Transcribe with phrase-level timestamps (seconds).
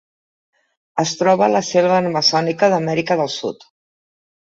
[1.03, 3.67] Es troba a la selva amazònica d'Amèrica del Sud.